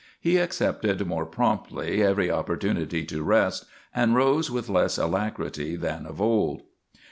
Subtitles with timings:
[0.19, 6.19] He accepted more promptly every opportunity to rest, and rose with less alacrity than of
[6.19, 6.63] old.